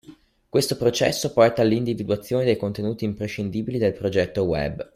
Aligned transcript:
Questo 0.49 0.77
processo 0.77 1.31
porta 1.31 1.61
all’individuazione 1.61 2.43
dei 2.43 2.57
contenuti 2.57 3.05
imprescindibili 3.05 3.77
del 3.77 3.93
progetto 3.93 4.41
web. 4.41 4.83